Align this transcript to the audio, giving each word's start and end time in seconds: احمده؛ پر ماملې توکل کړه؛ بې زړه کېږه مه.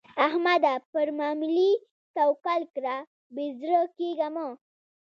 احمده؛ 0.25 0.73
پر 0.91 1.07
ماملې 1.19 1.71
توکل 2.15 2.61
کړه؛ 2.75 2.95
بې 3.35 3.45
زړه 3.59 3.79
کېږه 3.97 4.27
مه. 4.35 4.47